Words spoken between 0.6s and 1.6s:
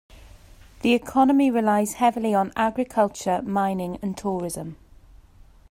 The economy